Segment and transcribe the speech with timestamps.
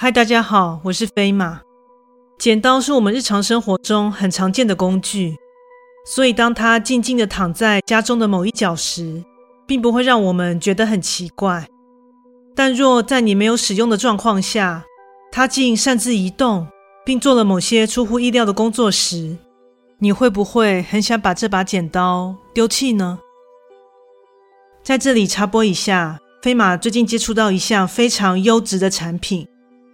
[0.00, 1.60] 嗨，大家好，我是飞马。
[2.38, 5.34] 剪刀是我们日常生活中很常见的工具，
[6.06, 9.24] 所以当它静静地躺在家中的某一角时，
[9.66, 11.66] 并不会让我们觉得很奇怪。
[12.54, 14.84] 但若在你没有使用的状况下，
[15.32, 16.68] 它竟擅自移动，
[17.04, 19.36] 并做了某些出乎意料的工作时，
[19.98, 23.18] 你会不会很想把这把剪刀丢弃呢？
[24.84, 29.48] 在这里插播一下，飞马最近接触到一项非常优质的产品，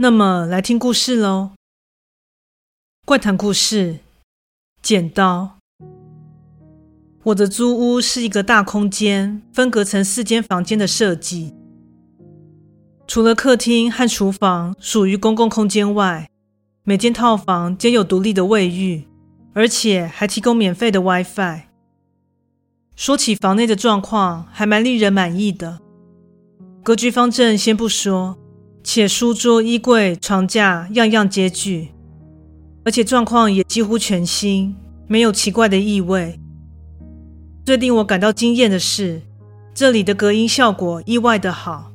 [0.00, 1.50] 那么来听故事喽，
[3.04, 3.98] 怪谈故事，
[4.80, 5.58] 剪刀。
[7.24, 11.52] 我的租屋是一个大空间，分隔成四间房间的设计。
[13.08, 16.30] 除了客厅和厨房属于公共空间外，
[16.84, 19.08] 每间套房皆有独立的卫浴，
[19.52, 21.62] 而且还提供免费的 WiFi。
[22.94, 25.80] 说起房内的状况，还蛮令人满意的。
[26.84, 28.38] 格局方正先不说，
[28.90, 31.88] 且书桌、衣柜、床架样样皆具，
[32.86, 34.74] 而且状况也几乎全新，
[35.06, 36.40] 没有奇怪的异味。
[37.66, 39.20] 最令我感到惊艳的是，
[39.74, 41.92] 这里的隔音效果意外的好。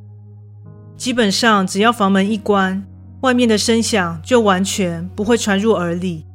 [0.95, 2.85] 基本上，只要房门一关，
[3.21, 6.27] 外面的声响就完全不会传入耳里。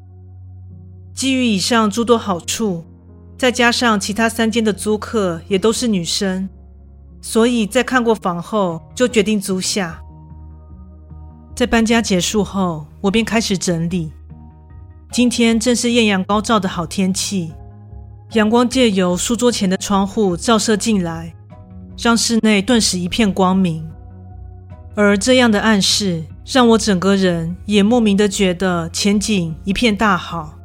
[1.15, 2.84] 基于以上诸多好处，
[3.39, 6.48] 再加上其他三间的租客也都是女生，
[7.22, 10.03] 所以在看过房后就决定租下。
[11.59, 14.12] 在搬家结束后，我便开始整理。
[15.10, 17.53] 今天正是艳阳高照的好天气。
[18.34, 21.34] 阳光借由书桌前的窗户照射进来，
[22.00, 23.84] 让室内顿时一片光明。
[24.94, 30.56] 而这样的暗示，让我整个人也莫名的觉得前景一片大好。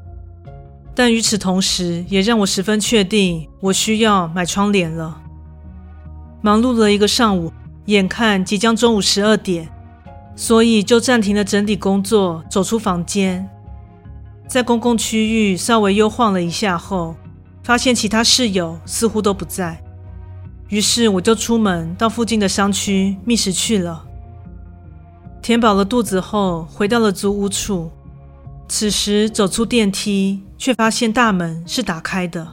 [0.93, 5.19] 但与此同时，也让我十分确定，我需要买窗帘了。
[6.43, 7.51] 忙碌了一个上午，
[7.85, 9.67] 眼看即将中午十二点，
[10.35, 13.49] 所以就暂停了整理工作，走出房间，
[14.47, 17.15] 在公共区域稍微悠晃了一下后。
[17.63, 19.81] 发现其他室友似乎都不在，
[20.67, 24.05] 于是我就出门到附近的商区觅食去了。
[25.41, 27.89] 填饱了肚子后，回到了租屋处。
[28.67, 32.45] 此时走出电梯，却发现大门是打开的。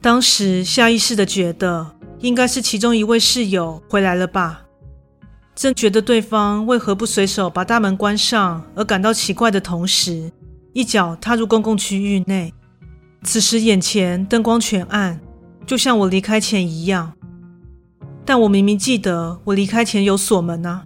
[0.00, 4.62] 当时下意识的觉得，应该是其中一位室友回来了吧。
[5.54, 10.32] 正觉得对方为何不随手把大门关上而感到奇怪的同时，
[10.72, 12.54] 一脚踏入公共区域内。
[13.22, 15.20] 此时眼前灯光全暗，
[15.66, 17.12] 就像我离开前一样。
[18.24, 20.84] 但我明明记得我离开前有锁门啊。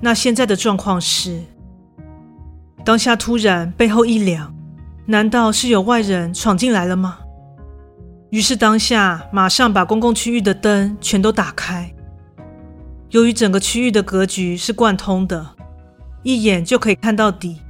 [0.00, 1.40] 那现在的状况是，
[2.84, 4.54] 当下突然背后一凉，
[5.06, 7.18] 难道是有外人闯进来了吗？
[8.30, 11.90] 于是当下马上把公共区域的灯全都打开。
[13.10, 15.46] 由于整个区域的格局是贯通的，
[16.22, 17.60] 一眼就可以看到底。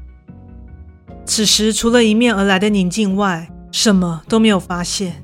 [1.24, 5.22] 此时除了迎面而来的宁静外，什么都没有发现。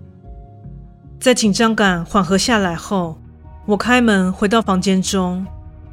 [1.19, 3.19] 在紧张感缓和下来后，
[3.65, 5.47] 我开门回到房间中，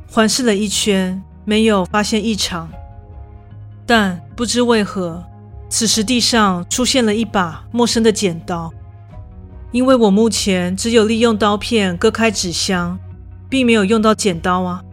[0.09, 2.67] 环视了一圈，没有发现异常。
[3.85, 5.23] 但不知为何，
[5.69, 8.73] 此时地上出现了一把陌生的剪刀。
[9.71, 12.97] 因为我目前只有利用刀片割开纸箱，
[13.49, 14.83] 并没有用到剪刀啊。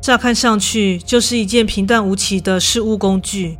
[0.00, 3.58] 乍看上去就是一件平淡无奇的事务工具。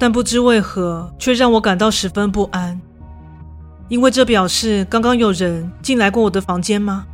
[0.00, 2.80] 但不知为何，却让我感到十分不安，
[3.88, 7.04] 因为这表示刚刚有人进来过我的房间吗？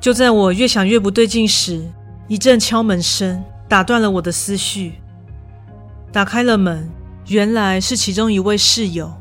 [0.00, 1.88] 就在我越想越不对劲时，
[2.26, 4.94] 一阵敲门声打断了我的思绪。
[6.10, 6.90] 打开了门，
[7.28, 9.14] 原来是其中一位室友。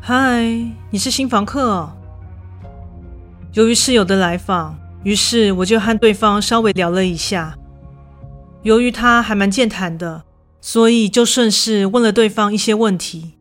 [0.00, 0.42] 嗨，
[0.88, 1.92] 你是新房客哦。
[3.52, 7.56] 由于室友的来访，于是我就和对方稍微聊了一下。
[8.62, 10.24] 由于他还蛮健谈的。
[10.62, 13.38] 所以就顺势问了对方一些问题。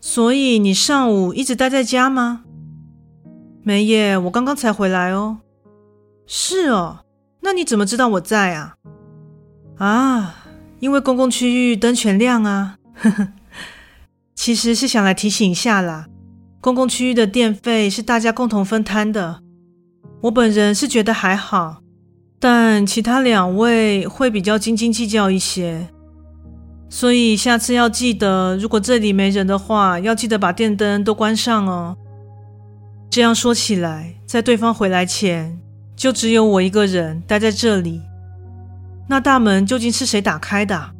[0.00, 2.42] 所以你上午一直待在家吗？
[3.62, 5.38] 没耶，我刚刚才回来哦。
[6.26, 7.04] 是哦，
[7.42, 8.74] 那你怎么知道我在啊？
[9.78, 10.34] 啊，
[10.80, 12.78] 因为公共区域灯全亮啊。
[12.94, 13.28] 呵呵，
[14.34, 16.08] 其实是想来提醒一下啦。
[16.60, 19.41] 公共区域的电费是大家共同分摊的。
[20.22, 21.82] 我本人是觉得还好，
[22.38, 25.88] 但其他两位会比较斤斤计较一些。
[26.88, 31.96] 所以下次要记得，如果这里没人的话，要记得把电灯都关上哦。
[33.10, 35.58] 这样说起来，在对方回来前，
[35.96, 38.00] 就只有我一个人待在这里。
[39.08, 40.90] 那大门究竟是谁打开的？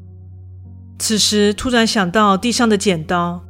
[0.99, 3.41] 此时突然想到地上的剪刀，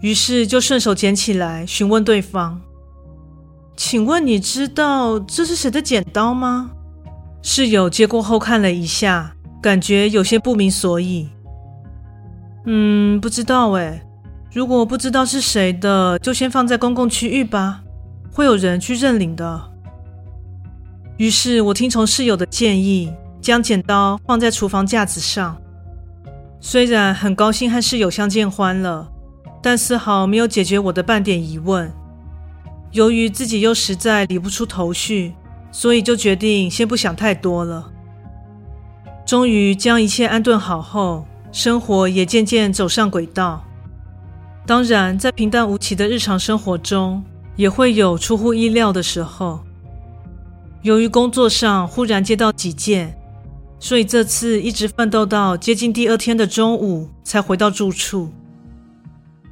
[0.00, 2.60] 于是就顺手捡起来询问对方
[3.84, 6.70] ：“请问你知道这是谁的剪刀吗？”
[7.42, 11.28] 室友接过后看了一下，感觉有些不明所以。
[12.64, 14.00] 嗯，不知道哎。
[14.52, 17.82] 如果不知道是谁的，就先放在公共区域吧，
[18.32, 19.60] 会有人去认领的。
[21.16, 25.60] 于是我听从室友的建议，将剪刀放在厨房架子上。
[26.60, 29.10] 虽然很高兴和室友相见欢了，
[29.60, 31.92] 但丝毫没有解决我的半点疑问。
[32.92, 35.34] 由于自己又实在理不出头绪，
[35.70, 37.90] 所以就决定先不想太多了。
[39.26, 41.26] 终于将一切安顿好后。
[41.52, 43.62] 生活也渐渐走上轨道。
[44.66, 47.22] 当然，在平淡无奇的日常生活中，
[47.56, 49.60] 也会有出乎意料的时候。
[50.80, 53.14] 由于工作上忽然接到几件，
[53.78, 58.32] 所以这次一直奋斗到接近第二天的中午才回到住处。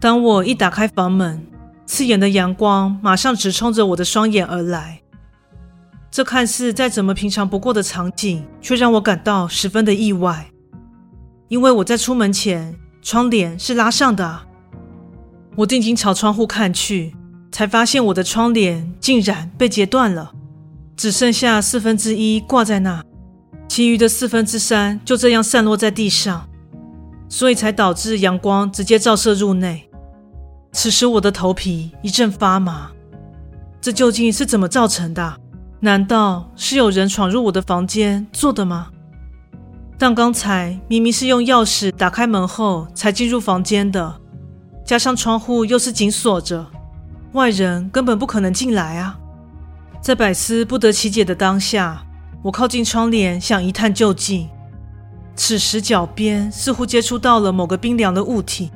[0.01, 1.47] 当我一打开房门，
[1.93, 5.03] 刺眼的阳光马上直冲着我的双眼而来。
[6.09, 10.53] 这看似再怎么平常不过的场景，却让我感到十分的意外。
[11.49, 14.43] 因为我在出门前，窗帘是拉上的。
[15.57, 17.13] 我定睛朝窗户看去，
[17.51, 20.31] 才发现我的窗帘竟然被截断了，
[20.97, 23.05] 只剩下四分之一挂在那，
[23.67, 26.49] 其余的四分之三就这样散落在地上，
[27.29, 29.90] 所以才导致阳光直接照射入内。
[30.73, 32.91] 此时我的头皮一阵发麻，
[33.81, 35.37] 这究竟是怎么造成的？
[35.81, 38.89] 难道是有人闯入我的房间做的吗？
[39.99, 44.21] 但刚才明明是用钥匙打开门后才进入房间的，
[44.85, 46.67] 加上窗户又是紧锁着，
[47.33, 49.19] 外人根本不可能进来啊！
[50.01, 52.03] 在百思不得其解的当下，
[52.43, 54.49] 我靠近窗帘想一探究竟。
[55.37, 58.71] 此时脚边似乎接触到了某个冰凉的物体，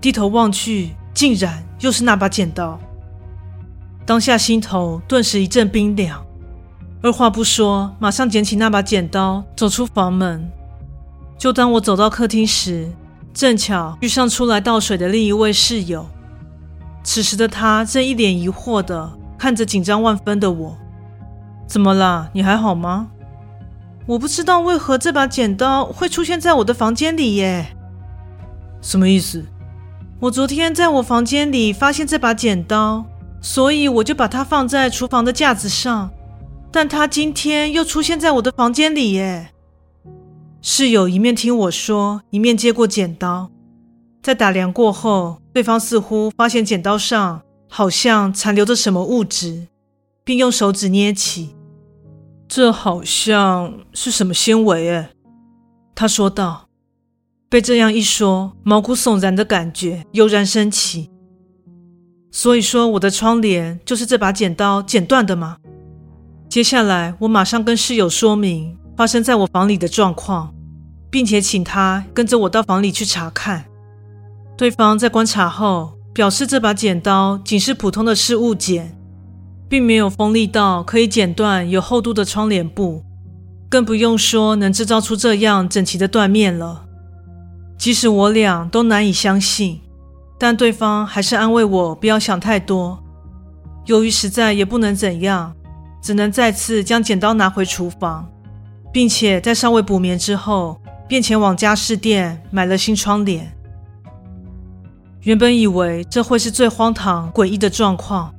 [0.00, 2.78] 低头望去，竟然又是那把剪刀。
[4.06, 6.24] 当下心头顿时一阵冰凉。
[7.02, 10.50] 二话不说，马上捡起那把剪刀，走出房门。
[11.36, 12.90] 就当我走到客厅时，
[13.32, 16.06] 正巧遇上出来倒水的另一位室友。
[17.04, 20.76] 此时的他正一脸疑惑的看着紧张万分的我
[21.68, 22.28] ：“怎么啦？
[22.32, 23.08] 你还好吗？”
[24.06, 27.76] 我不知道为何这把剪刀会出现在我的房间里耶。
[28.80, 29.44] 什么意思？
[30.20, 33.04] 我昨天在我房间里发现这把剪刀，
[33.40, 36.10] 所以我就把它放在厨房的架子上。
[36.72, 39.50] 但它今天又出现在我的房间里耶！
[40.60, 43.48] 室友一面听我说，一面接过剪刀，
[44.20, 49.68] 在打量过后，对方似乎发现剪刀上好像残留着什么物质，
[50.24, 51.54] 并用手指捏起，
[52.48, 55.10] 这好像是什么纤维耶，
[55.94, 56.67] 他说道。
[57.50, 61.10] 被这样一说，毛骨悚然的感觉油然升起。
[62.30, 65.56] 所以说，我的窗帘就是这把剪刀剪断的吗？
[66.50, 70.54] 接下来，我马上跟室友说明发生在我房里的状况，
[71.10, 73.64] 并且请他跟着我到房里去查看。
[74.56, 78.94] 对方在观察后表示，这把剪刀仅是普通的饰物剪，
[79.70, 83.02] 并没有锋利到可以剪断有厚度的窗帘布，
[83.70, 86.87] 更不用说能制造出这样整齐的断面了。
[87.78, 89.80] 即使我俩都难以相信，
[90.36, 93.02] 但对方还是安慰我不要想太多。
[93.86, 95.54] 由于实在也不能怎样。
[96.00, 98.26] 只能再次将剪刀拿回厨房，
[98.92, 103.52] 并且在稍微补眠之后，便前往家饰店买了新窗帘。
[105.22, 108.32] 原本以为这会是最荒唐诡异的状况，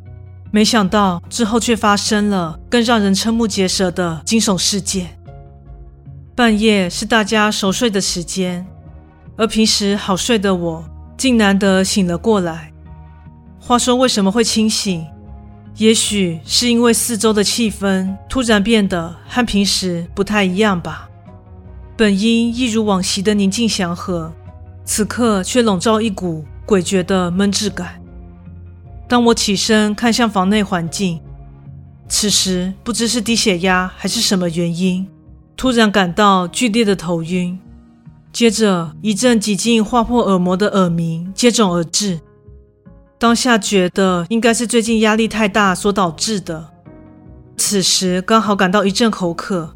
[0.51, 5.19] 没想到之后却发生了更让人瞠目结舌的惊悚事件。
[6.34, 8.65] 半夜是大家熟睡的时间，
[9.39, 10.84] 而平时好睡的我，
[11.15, 12.74] 竟难得醒了过来。
[13.58, 15.08] 话说为什么会清醒？
[15.77, 21.10] 也许是因为四周的气氛突然变得和平时不太一样吧。
[21.96, 24.34] 本应一如往昔的宁静祥和，
[24.84, 28.01] 此刻却笼罩一股诡谲的闷滞感。
[29.08, 31.22] 当我起身看向房内环境，
[32.10, 35.08] 此时不知是低血压还是什么原因，
[35.55, 37.58] 突然感到剧烈的头晕，
[38.32, 42.20] 接着一阵几近划破耳膜的耳鸣接踵而至。
[43.18, 46.70] 当下觉得应该是最近压力太大所导致的，
[47.58, 49.76] 此时刚好感到一阵口渴，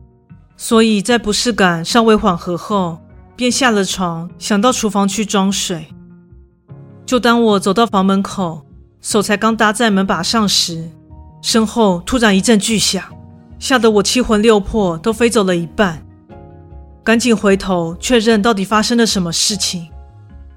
[0.56, 3.00] 所以在不适感稍微缓和后，
[3.36, 5.88] 便下了床，想到厨房去装水。
[7.06, 8.66] 就当我走到房门口，
[9.02, 10.90] 手才刚搭在门把上时，
[11.42, 13.04] 身后突然一阵巨响，
[13.60, 16.03] 吓得我七魂六魄都飞走了一半。
[17.04, 19.90] 赶紧回头确认到底发生了什么事情，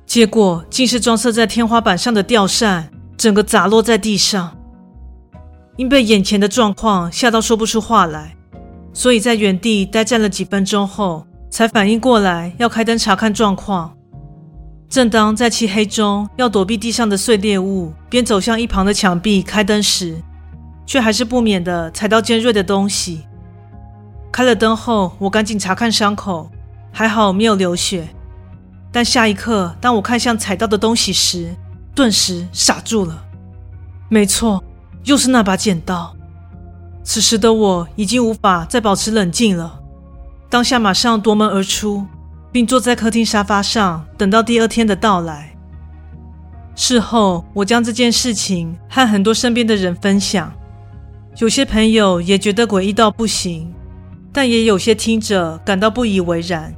[0.07, 4.57] 结果竟是装设在天花板上的吊扇整个砸落在地上。
[5.77, 8.37] 因被眼前的状况吓到说不出话来，
[8.93, 13.93] 所以在原地呆站了几分钟后，才反应过来要开灯查看状况。
[14.89, 20.17] 正当在漆黑中要躲避地上的碎裂物，边走向一旁的墙壁开灯时，
[20.87, 23.23] 却还是不免的踩到尖锐的东西。
[24.37, 26.51] 开了灯后，我赶紧查看伤口，
[26.93, 28.07] 还好没有流血。
[28.93, 31.57] 但下一刻，当我看向踩到的东西时，
[31.95, 33.25] 顿时傻住了。
[34.11, 34.63] 没错，
[35.05, 36.15] 又是那把剪刀。
[37.03, 39.81] 此时的我已经无法再保持冷静了，
[40.51, 42.07] 当下马上夺门而出。
[42.53, 45.57] 并坐在客厅沙发上，等到第二天的到来。
[46.75, 50.53] 事后，我将这件事情和很多身边的人分享，
[51.39, 53.75] 有些朋友也觉得诡异到不行，
[54.37, 56.75] 但也有些听者感到不以为然。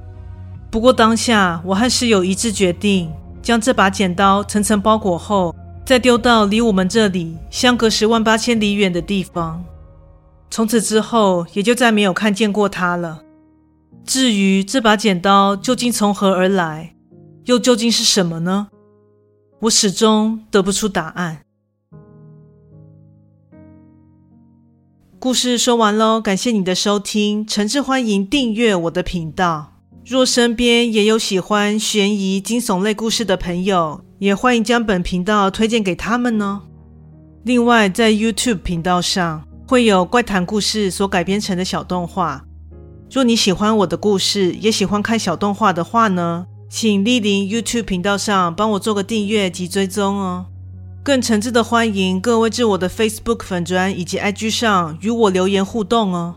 [0.71, 3.11] 不过当下，我和室友一致决定，
[3.43, 5.53] 将这把剪刀层层包裹后，
[5.85, 9.65] 再丢到离我们这里相隔十万八千里远的地方。
[10.49, 13.23] 从此之后，也就再没有看见过它了。
[14.05, 16.95] 至于这把剪刀究竟从何而来，
[17.47, 18.69] 又究竟是什么呢？
[19.63, 21.41] 我始终得不出答案。
[25.21, 29.73] 故事说完喽，感谢你的收听，诚挚欢迎订阅我的频道。
[30.07, 36.63] 若身边也有喜欢悬疑惊悚类故事的朋友，也欢迎将本频道推荐给他们呢。
[37.43, 42.45] 另外，在 YouTube 频道上会有怪谈故事所改编成的小动画。
[43.11, 50.47] 若你喜欢我的故事，也喜欢看小动画的话呢，请莅临 YouTube 频道上帮我做个订阅及追踪哦。
[51.09, 56.37] 更诚挚的欢迎各位至我的 Facebook 粉专以及 IG 上与我留言互动哦。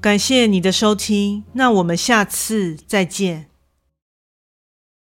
[0.00, 3.50] 感谢你的收听，那我们下次再见。